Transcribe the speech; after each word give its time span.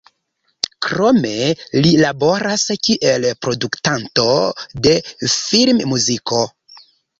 Krome 0.85 1.33
li 1.87 1.91
laboras 2.05 2.65
kiel 2.89 3.29
produktanto 3.47 4.27
de 4.89 4.97
filmmuziko. 5.37 6.45